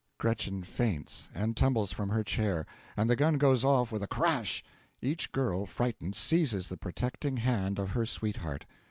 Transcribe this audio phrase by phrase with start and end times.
[0.17, 2.65] (GRETCHEN faints, and tumbles from her chair,
[2.97, 4.63] and the gun goes off with a crash.
[4.99, 8.65] Each girl, frightened, seizes the protecting hand of her sweetheart.